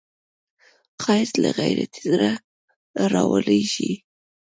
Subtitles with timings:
[1.03, 2.31] ښایست له غیرتي زړه
[2.95, 3.91] نه راولاړیږي